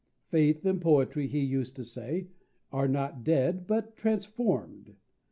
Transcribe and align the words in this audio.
Faith 0.29 0.65
and 0.65 0.81
poetry, 0.81 1.27
he 1.27 1.37
used 1.41 1.75
to 1.75 1.83
say, 1.83 2.25
are 2.71 2.87
not 2.87 3.23
dead, 3.23 3.67
but 3.67 3.95
transformed. 3.95 4.95